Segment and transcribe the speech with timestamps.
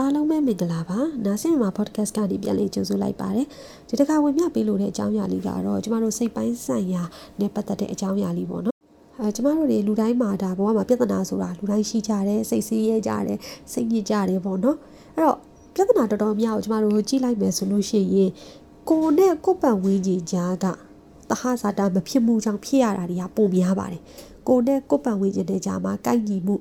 [0.00, 3.46] အားလုံးပဲမင်္ဂလာပါနာဆင်မှာ podcast ကနေပြန်လည်ကြိုဆိုလိုက်ပါတယ်
[3.88, 7.02] ဒီတစ်ခါဝင်ပြပေးလို့တဲ့အကြောင်းအရာလေးကတော့ကျမတို့စိတ်ပိုင်းဆိုင်ရာ
[7.40, 8.76] နဲ့ပတ်သက်တဲ့အကြောင်းအရာလေးပေါ့နော်
[9.18, 13.38] အဲကျမတို့တွေလူတိုင်းမှာဒါဘဝမှာပြဿနာဆိုတာလူတိုင်းရှိကြတယ်စိတ်ဆင်းရဲကြတယ်
[13.72, 14.76] စိတ်ညစ်ကြတယ်ပေါ့နော်
[15.16, 15.38] အဲ့တော့
[15.74, 18.30] ပြဿနာတော်တော်များကိုကျမတို့ကြည့်လိုက်မယ်ဆိုလို့ရှိရင်
[18.88, 20.66] ကိုယ်နဲ့ကိုယ်ပတ်ဝန်းကျင်ကြားက
[21.30, 24.02] တဟဇာတာမဖြစ်မှုကြောင့်ဖြစ်ရတာတွေကပုံများပါတယ်
[24.48, 26.56] ကိုယ်နဲ့ကိုယ်ပတ်ဝန်းကျင်တဲ့ကြားမှာကိုက်ညီမှု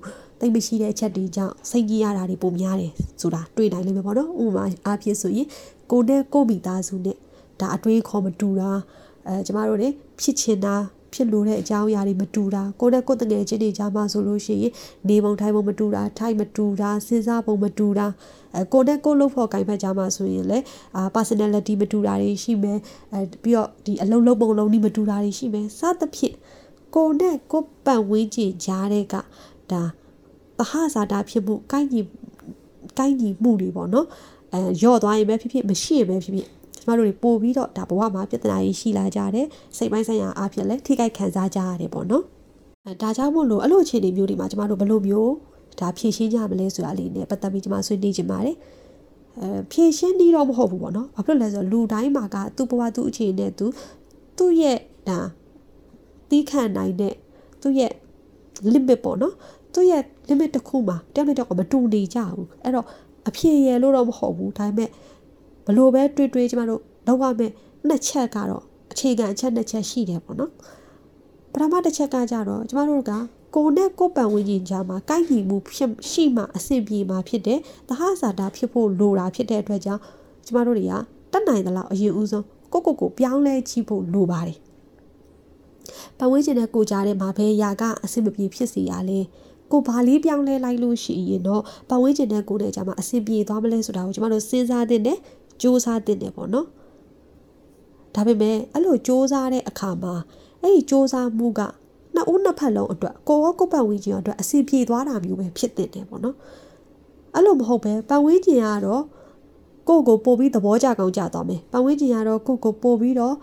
[0.45, 2.91] တိတ်မရှိတဲ့အချက်တွေကြောင့်စိတ်ကြီးရတာတွေပုံများတယ်
[3.21, 5.47] ဆိုတာတွေ့နိုင်လိမ့်မယ်ပေါ့နော်ဥပမာအားဖြင့်ဆိုရင်
[5.91, 7.17] ကိုနဲ့ကိုမိသားစုနဲ့
[7.59, 8.69] ဒါအတွေးခေါ်မတူတာ
[9.27, 9.89] အဲကျမတို့တွေ
[10.21, 10.75] ဖြစ်ချင်တာ
[11.13, 14.73] ဖြစ်လို့တဲ့အကြောင်းအရာတွေမတူတာကိုနဲ့ကိုတငယ်ချင်းတွေကြားမှာဆိုလို့ရှိရင်
[15.09, 18.07] နေပုံထိုင်ပုံမတူတာထိုင်မတူတာစဉ်းစားပုံမတူတာ
[18.55, 20.63] အဲကိုနဲ့ကိုလို့ဖို့ကင်ဖက်ကြားမှာဆိုရင်လည်း
[20.95, 22.79] အာ personality မတူတာတွေရှိမယ်
[23.13, 26.35] အဲပြီးတော့ဒီအလုံးလုံးပုံလုံးဒီမတူတာတွေရှိမယ်စသဖြင့်
[26.95, 29.15] ကိုနဲ့ကိုပတ်ဝန်းကျင်ကြားတဲ့က
[29.71, 29.83] ဒါ
[30.57, 32.01] သဟဇာတာဖြစ်မှုကိုက်ညီ
[32.99, 34.07] ကိုက်ညီမှုတွေပေါ့နော်
[34.53, 36.47] အဲယော့သွားရင်ပဲဖြစ်ဖြစ်မရှိရင်ပဲဖြစ်ဖြစ်
[36.81, 39.47] ကျမတို့တွေပို့ပြီးတော့ဒါဘဝမှာပြဿနာကြီးရှိလာကြတယ်
[39.77, 42.23] စိတ်ပိုင်းဆိုင်ရာအဖြစ်လဲထိခိုက်ခံစားကြရတယ်ပေါ့နော်
[42.85, 45.33] အဲဒါကြောင့်မို့လို့အဲ့လိုအခြေအနေမျိုးတွေမှာကျမတို့ဘယ်လိုမျိုး
[45.79, 48.55] ဒါဖြည့်ရှင်းကြမလဲဆိုတာလေးနဲ့ပတ်သက်ပြီးကျမဆွေးနွေးချင်ပါတယ်
[49.41, 53.65] အဲဖြည့်ရှင်းနေတော့မဟုတ်ဘူးပေါ့နော်ဘာဖြစ်လို့လဲဆိုတော့လူတိုင်းမှာကသူ့ဘဝသူ့အခြေအနေနဲ့သူ
[54.37, 54.77] သူ့ရဲ့
[55.09, 55.19] ဒါ
[56.29, 57.13] တီးခံနိုင်တဲ့
[57.61, 57.91] သူ့ရဲ့
[58.73, 59.33] limit ပေါ့နော်
[59.75, 62.85] သူ့ရဲ့ limit တစ်ခုမှာတယောက်နဲ့တယောက်ကမတူနေကြဘူးအဲ့တော့
[63.27, 64.89] အဖြေရလို့တော့မဟုတ်ဘူးဒါပေမဲ့
[65.65, 67.51] ဘလို့ပဲတွေးတွေးကျမတို့လောက်ရမယ်
[67.87, 70.51] နှစ်ချက်ကတော့အခြေခံအချက်နှစ်ချက်ရှိတယ်ပေါ့နော်
[71.53, 73.11] ပထမတစ်ချက်ကကြတော့ကျမတို့က
[73.55, 80.01] ကိုနဲ့ကိုပန်ဝင်းကြီးကြားမှာကိုက်ညီမှုဖြစ်ရှိမှအဆင်ပြေမှာဖြစ်တယ်။သဟဇာတာဖြစ်ဖို့လိုတာဖြစ်တဲ့အတွက်ကြောင့်
[80.45, 80.93] ကျမတို့တွေက
[81.31, 84.57] တတ်နိုင်သလောက်အရင်ဦးဆုံးကိုကိုကိုပြောင်းလဲကြည့်ဖို့လိုပါတယ်။
[86.17, 89.19] ပန်ဝင်းကြီးနဲ့ကိုကြားထဲမှာဘယ်ရာကအဆင်မပြေဖြစ်စီရလဲ။
[89.71, 95.17] ကိုဘာလေးပြောင်းလဲလိုက်လို့ရှိရင်တော့ပတ်ဝန်းကျင်တဲ့ကိုယ်နဲ့ကြမှာအဆင်ပြေသွားမလဲဆိုတာကိုကျမတို့စဉ်းစားသင့်တယ်
[95.61, 96.67] စူးစမ်းသင့်တယ်ပေါ့နော်
[98.15, 100.13] ဒါပေမဲ့အဲ့လိုစူးစမ်းတဲ့အခါမှာ
[100.61, 101.61] အဲ့ဒီစူးစမ်းမှုက
[102.15, 106.35] နှစ်ဦးနှစ်ဖက်လုံးအတွက်ကိုရောကိုပတ်ဝန်းကျင်အတွက်အဆင်ပြေသွားတာမျိုးပဲဖြစ်တင်တယ်ပေါ့နော်
[107.33, 109.03] အဲ့လိုမဟုတ်ပဲပတ်ဝန်းကျင်ကတော့
[109.87, 113.35] ကိုကိုပို့ပြီးသဘောကျကောင်းကြသွားမယ်ပတ်ဝန်းကျင်ကတော့ကိုကိုပို့ပြီးတော့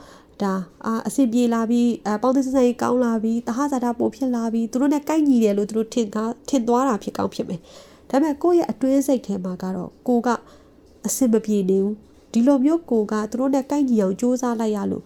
[0.45, 0.55] ဒါ
[0.87, 7.61] အာအဆင်ပြေလာပြီးအပေါင်းသင်းစစိုက်ကောင်းလာပြီးတဟဇာတာပိုဖြစ်လာပြီးသူတို့နဲ့ကိုက်ညီတယ်လို့သူတို့ထင်ကားထင်သွားတာဖြစ်ကောင်းဖြစ်မယ်
[8.11, 10.29] ဒါပေမဲ့ကိုယ့်ရဲ့အတွင်းစိတ်ထဲမှာကတော့ကိုက
[11.07, 11.95] အဆင်မပြေနေဘူး
[12.33, 15.05] ဒီလိုမျိုးကိုကသူတို့နဲ့ကိုက်ညီအောင်စူးစမ်းလိုက်ရလို့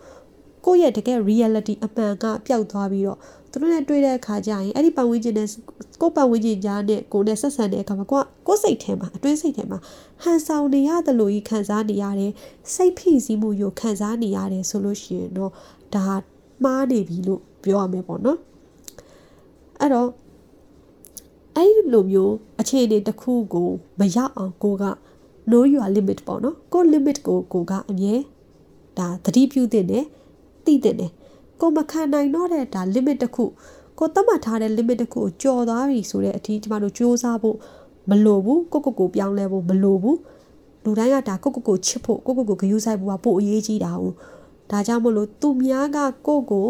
[0.65, 3.19] ကိုယ့်ရဲ့တကယ် reality အမှန်ကပျောက်သွားပြီးတော့
[3.57, 5.49] သူတို့နဲ့တွေ့တဲ့အခါကျရင်အဲ့ဒီပတ်ဝန်းကျင်နဲ့
[6.01, 9.79] ကိုပတ်ဝန်းကျင်ကြားနဲ့ကိုနဲ့ဆက်ဆံတဲ့အခါမှာကိုကကိုစိတ်ထဲမှာအတွင်းစိတ်ထဲမှာ
[10.23, 12.33] ဟန်ဆောင်နေရတယ်လို့ကြီးခံစားနေရတယ်
[12.75, 15.53] စိတ်ဖိစီးမှုကိုခံစားနေရတယ်ဆိုလို့ရှိရင်တော့
[15.95, 16.05] ဒါ
[16.65, 18.39] မှားနေပြီလို့ပြောရမယ်ပေါ့နော်
[19.81, 20.09] အဲ့တော့
[21.57, 23.69] အဲ့ဒီလိုမျိုးအခြေအနေတစ်ခုကို
[23.99, 24.85] မရောက်အောင်ကိုက
[25.51, 28.15] know your limit ပေါ့နော်ကို limit ကိုကိုကအမြဲ
[28.99, 30.05] ဒါသတိပြုသင့်တယ်
[30.65, 31.11] သိသင့်တယ်
[31.61, 33.45] ကိုမခံနိုင်တော့တဲ့ဒါ limit တစ်ခု
[33.99, 37.57] ကိုသတ်မှတ်ထားတဲ့ limit တစ်ခုကိုကျော်သွားပြီဆိုတဲ့အထိကျမတို့စူးစမ်းဖို့
[38.11, 40.19] မလိုဘူးကိုကိုကိုပြောင်းလဲဖို့မလိုဘူး
[40.85, 44.05] လူတိုင်းကဒါကိုကိုကိုချစ်ဖို့ကိုကိုကိုဂရုစိုက်ဖို့ကပို့အရေးကြီးတာ哦
[44.71, 46.67] ဒါကြောင့်မလို့သူများကကိုကို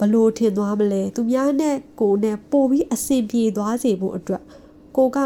[0.00, 4.42] ဘလို့ထင်သွားမလဲသူများနဲ့ကိုနဲ့ပို့ပြီးအဆင်ပြေသွားစေဖို့အတွက်
[4.96, 5.18] ကိုက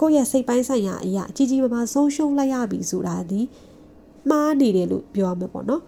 [0.00, 3.40] ကိုယ့်ရဲ့စိတ်ပိုင်းဆိုင်ရာအရာအကြီးကြီးမားမားဆုံးရှုံးလိုက်ရပြီဆိုတာဒီ
[4.30, 5.82] မှားနေတယ်လို့ပြောရမှာပေါ့နော်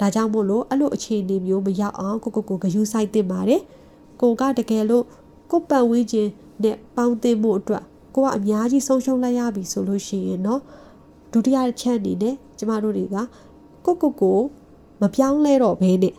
[0.00, 3.62] ဒါကြောင့်မို့လို့အဲ့လိုအခြေအနေမျိုးမရောက်အောင်ကိုကိုကိုဂယူးဆိုင်တင်ပါတယ်
[4.20, 5.04] ကိုကတကယ်လို့
[5.50, 6.28] ကိုပတ်ဝန်းကျင်
[6.62, 7.84] နဲ့ပေါင်းသင်းမှုအတွက်
[8.14, 10.60] ကိုကအများကြီးဆုံးရှုံးလိုက်ရပြီဆိုလို့ရှိရင်တော့
[11.32, 13.16] ဒုတိယချက်အနေနဲ့ကျမတို့တွေက
[13.84, 14.38] ကိုကိုကို
[15.00, 16.14] မပြောင်းလဲတော့ဘဲနဲ့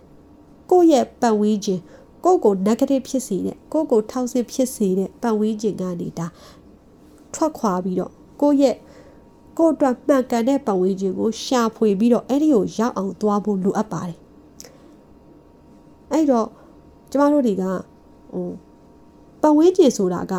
[0.71, 1.79] ကိုယ့်ရဲ့ပတ်ဝန်းကျင်
[2.25, 6.27] ကိုကို negative ဖြစ်စေတဲ့ကိုကိုထောက်ဆစ်ဖြစ်စေတဲ့ပတ်ဝန်းကျင်ကနေဒါ
[7.33, 8.11] ထွက်ခွာပြီးတော့
[8.41, 8.75] ကိုယ့်ရဲ့
[9.57, 14.17] ကိုအတွက်မှန်ကန်တဲ့ပတ်ဝန်းကျင်ကိုရှာဖွေပြီးတော့အဲ့ဒီကိုရောက်အောင်သွားဖို့လိုအပ်ပါတယ်
[16.11, 16.47] အဲ့တော့
[17.11, 18.47] ကျမတို့တွေကဟို
[19.41, 20.33] ပတ်ဝန်းကျင်ဆိုတာက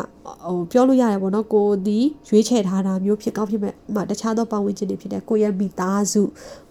[0.45, 6.21] ဟိုပြောလို့ရတယ်ပေါ့နော်ကိုဒီရွေးချယ်ထားတာမျိုးဖြစ်ကောင်းဖြစ်မဲ့ဥမာတခြားသောပတ်ဝန်းကျင်တွေဖြစ်တဲ့ကိုရဲ့မိသားစု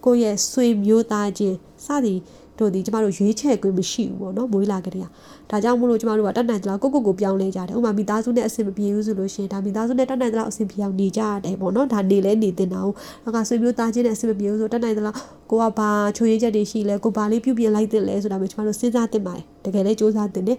[0.05, 2.19] ကိုရဲ့ဆွေမျိုးသားချင်းစသည်
[2.59, 5.03] တို့ဒီကျမတို့ရွေးချယ်ခွင့်မရှိဘူးပေါ့နော်မွေးလာကြတဲ့
[5.51, 15.15] ဒါကြောင့်မို့လို့ကျမတို့ကတတ်နိုင်သလားကိုကိုကိုပြောင်းလဲကြတယ်ဥမာမိသားစုနဲ့အဆင်မပြေဘူးဆိုလို့ရှိရင်ဒါမိသားစုနဲ့တတ်နိုင်သလားအဆင်ပြေအောင်နေကြရတယ်ပေါ့နော်ဒါနေလဲနေတင်တာဟုတ်နောက်ကဆွေမျိုးသားချင်းနဲ့အဆင်မပြေဘူးဆိုတတ်နိုင်သလား
[15.51, 20.59] ကိုကဘာချိုးရည်ချက်တွေရှိလဲကိုဘာလေးပြုပြင်လိုက်တင်လဲဆိုတာမျိုးကျမတို့စဉ်းစားတင်ပါတယ်တကယ်လဲစူးစမ်းတင်တယ်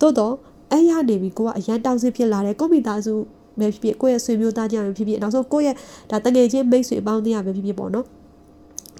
[0.00, 0.34] သို့တော့
[0.72, 3.14] အဲ့ရနေပြီကိုကအရန်တောင်းစစ်ဖြစ်လာတယ်ကိုမိသားစု
[3.58, 5.76] ပဲဖြစ်ဖြစ်ကိုယ့်ရဲ့ဆွေမျိုးသားချင်းပဲဖြစ်ဖြစ်နောက်ဆုံးကိုယ့်ရဲ့
[6.10, 8.06] ဒါတငယ်ချင်းမိတ်ဆွေအပေါင်းအသင်းရပဲဖြစ်ဖြစ်ပေါ့နော်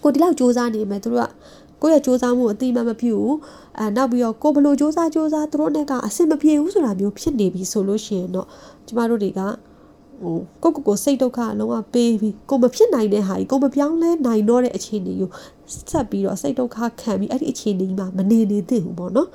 [0.03, 1.25] ကိုဒီလောက်စူးစမ်းနေမယ်သူတို့က
[1.83, 3.37] ကိုယ့်ရဲ့စူးစမ်းမှုအတိမမပြုဘူး
[3.79, 8.47] အဲနောက်ပြီးတော့ကိုဘလို့စူးစမ်းစူးစမ်းသူတို့နဲ့ကအဆင်မပြေဘူးဆိုတာမျိုးဖြစ်နေပြီဆိုလို့ရှိရင်တော့
[8.87, 9.45] ကျမတို့တွေကဟ
[10.23, 15.31] ဟိုကိုကိုကိုစိတ်ဒုက္ခအလုံးဝပေးပြီးကိုမဖြစ်နိုင်တဲ့ဟာကြီးကိုမပြောင်းလဲနိုင်တော့တဲ့အခြေအနေကို
[15.91, 19.29] ဆက်ပြီးတော့စိတ်ဒုက္ခခံပြီးအဲ့ဒီအခြေအနေမှာမနေနေသင့်ဘူးပေါ့နော်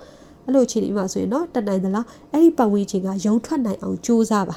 [0.46, 4.56] အဲ့လိုအခြေအနေမှာဆိုရင်တော့တတ်နိုင်သလားအဲ့ဒီပတ်ဝန်းကျင်ကရုံထွက်နိုင်အောင်ကြိုးစားပါ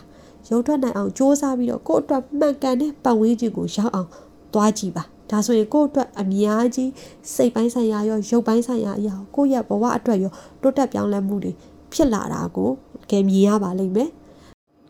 [0.50, 4.08] ရုံထွက်နိုင်အောင်စ조사ပြီးတော့ကိုယ့်အတွက်မှန်ကန်တဲ့ပတ်ဝန်းကျင်ကိုရောက်အောင်
[4.54, 6.90] သွားကြည့်ပါ ဒါဆိုရင်ကိုယ့်အတွက်အများကြီး
[7.34, 10.32] စိတ်ပိုင်းဆိုင်ရာရောရုပ်ပိုင်းဆိုင်ရာအရာကိုယ့်ရဲ့ဘဝအတွက်ရော
[10.62, 11.52] တိုးတက်ပြောင်းလဲမှုတွေ
[11.92, 12.70] ဖြစ်လာတာကို
[13.10, 14.10] ကဲမြင်ရပါလိမ့်မယ်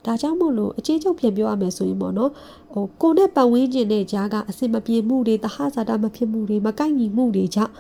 [0.05, 2.31] ဒါကြောင့်မို့လို့အချင်းချုပ်ပြန်ပြောရမယ်ဆိုရင်ပေါ့နော်
[2.73, 7.73] ဟိုကိုနဲ့ပတ်ဝန်းကျင်နဲ့ကြားကအစင်မပြေမှုတွေတဟဇာတာမဖြစ်မှုတွေမကိုက်ညီမှုတွေကြောင့်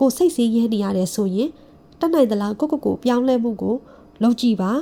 [0.00, 1.48] ကိုစိတ်ဆင်းရဲနေရတယ်ဆိုရင်
[2.00, 3.76] တတ်နိုင်သလားကိုကိုကိုပြောင်းလဲမှုကို
[4.22, 4.72] လုပ်ကြည့်ပါ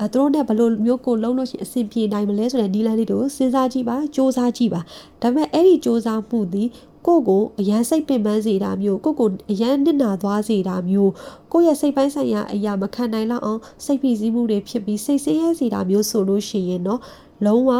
[0.00, 4.80] အဲသူတို့နဲ့ဘယ်လိုမျိုးကိုလုံးလို့ရှိရင်အဆင်ပြေနိုင်မလဲဆိုတဲ့နီးလန်းလေးတို့စဉ်းစားကြည့်ပါစ조사ကြည့်ပါ
[5.22, 6.68] ဒါပေမဲ့အဲ့ဒီစ조사မှုသည်
[7.06, 11.12] ကိုကိုအရန်စိတ်ပင်ပန်းစေတာမျိုးကိုကိုအရန်နစ်နာသွားစေတာမျိုး
[11.52, 17.00] ကိုရဲ့စိတ်ပိုင်းဆိုင်ရာအရာမခံနိုင်လောက်အောင်စိတ်ဖိစီးမှုတွေဖြစ်ပြီးစိတ်ဆင်းရဲစေတာမျိုးဆိုလို့ရှိရင်တော့
[17.46, 17.70] လုံးဝ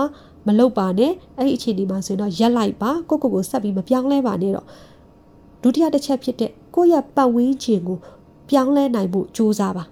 [0.47, 4.67] မလုပ်ပါနဲ့အဲ့ဒီအခြေအနေမှာဆိုရင်တော့ရက်လိုက်ပါကိုကိုကိုဆက်ပြီးမပြောင်းလဲပါနဲ့တော့
[5.63, 7.99] ဒုတိယတစ်ချက်ဖြစ်တဲ့ကိုရဲ့ပတ်ဝန်းကျင်ကို
[8.51, 9.85] ပြောင်းလဲနိုင်ဖို့ကြိုးစားပါ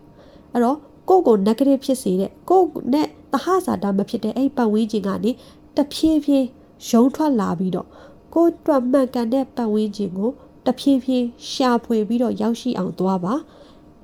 [0.52, 0.79] အဲ့တော့
[1.09, 5.31] ကိုယ့်ကို negative ဖြစ်စေတဲ့ကိုယ့်နဲ့တဟဇာတာမဖြစ်တဲ့အဲ့ပတ်ဝန်းကျင်ကနေ
[5.77, 6.47] တဖြည်းဖြည်း
[6.89, 7.88] ရုံထွက်လာပြီးတော့
[8.33, 10.29] ကိုယ့်အတွက်မှန်ကန်တဲ့ပတ်ဝန်းကျင်ကို
[10.65, 13.33] တဖြည်းဖြည်းရှာဖွေပြီးတော့ရောက်ရှိအောင်သွားပါ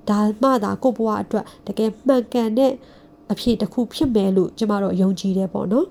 [0.09, 2.71] ဒါမှသာကိုယ့်ဘဝအတွက်တကယ်မှန်ကန်တဲ့
[3.31, 5.87] အဖြစ်တစ်ခုဖြစ်မယ်လို့ကျမတို့ယုံကြည်တယ်ပေါ့နော်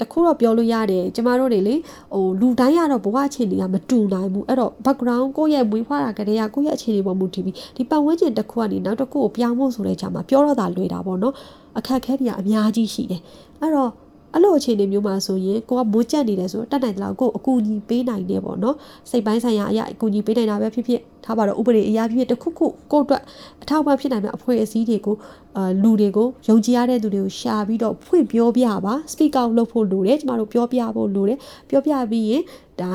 [0.00, 1.74] တခုတော့ပြောလို့ရတယ်ကျမတို့တွေလေ
[2.14, 11.34] ဟိုလူတိုင်းကတော့ဘဝအခြေအနေကမတူနိုင်ဘူးအဲ့တော့ background ကိုယ့်ရဲ့မွေးဖွားတာကလေးကကိုယ့်ရဲ့အခြေအနေပေါ်မူတည်ပြီးဒီပတ်ဝန်းကျင်တစ်ခုကနေနောက်တစ်ခုကိုပြောင်းဖို့ဆိုတဲ့ချိန်မှာပြောတော့တာလွယ်တာပေါ့နော်
[11.78, 13.20] အခက်အခဲတွေကအများကြီးရှိတယ်
[13.60, 13.90] အဲ့တော့
[14.34, 18.76] အဲ့လိုအခြေအနေမျိုးမှာဆိုရင်ကိုကမိုးကြက်နေတယ်ဆိုတော့တတ်နိုင်တယ်လို့ကိုအကူအညီပေးနိုင်တယ်ပေါ့နော်
[19.10, 23.22] စိတ်ပိုင်းဆိုင်ရာအရာအကူအညီပေးနိုင်တာပဲဖြစ်ဖြစ်ထားပါတော့ဥပဒေအရာဖြစ်ဖြစ်တစ်ခုခုကိုအတွက်
[23.62, 25.16] အထောက်အပံ့ဖြစ်နိုင်မယ့်အဖွဲ့အစည်းတွေကို
[25.56, 31.38] အာလူတွေကိုယုံကြည်ရတဲ့သူတွေကိုရှာပြီးတော့ဖွင့်ပြောပြပါ speak out လုပ်ဖို့လိုတယ်ကျမတို့ပြောပြဖို့လိုတယ်
[31.70, 32.42] ပြောပြပြီးရင်
[32.80, 32.90] ဒါ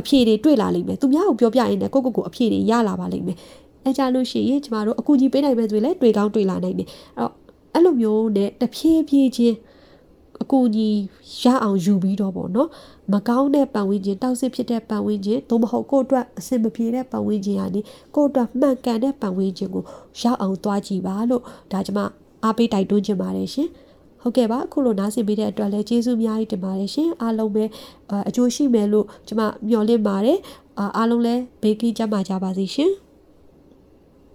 [0.00, 3.36] အဖြေတွေတွေ့လာလိမ့်မယ်သူများကိုပြောပြရင်လည်းကိုကိုကိုအဖြေတွေရလာပါလိမ့်မယ်
[3.84, 6.88] အဲကြလို့ရှိရင်ကျမတို့အကူအညီပေးနိုင်မဲ့ဆိုရင်လည်းတွေ့ကောင်းတွေ့လာနိုင်တယ်
[7.18, 7.32] အဲ့တော့
[7.74, 9.56] အဲ့လိုမျိုးနဲ့တဖြည်းဖြည်းချင်း
[10.44, 10.88] အကူအညီ
[11.40, 12.68] ရအောင်ယူပြီးတော့ပေါ့နော်
[13.12, 17.80] မကောင်းတဲ့ပတ်ဝန်းကျင်တောက်စစ်ဖြစ်တဲ့ပတ်ဝန်းကျင်သို့မဟုတ်ကိုယ့်အတွက်အဆင်မပြေတဲ့ပတ်ဝန်းကျင်ကနေ
[18.14, 19.82] ကိုယ့်အတွက်မှန်ကန်တဲ့ပတ်ဝန်းကျင်ကို
[20.20, 21.42] ရောက်အောင်သွားကြည့်ပါလို့
[21.72, 22.00] ဒါကျွန်မ
[22.44, 23.68] အားပေးတိုက်တွန်းချင်ပါတယ်ရှင်
[24.22, 27.64] ဟုတ်ကဲ့ပါအခုလိုနားဆင်ပေးတဲ့အတွက်လည်းကျေးဇူးအများကြီးတင်ပါတယ်ရှင်အားလုံးပဲ
[28.28, 30.38] အကျိုးရှိမယ်လို့ကျွန်မမျှော်လင့်ပါတယ်
[30.96, 32.90] အားလုံးလည်းဘေးကင်းကြပါကြပါစေရှင်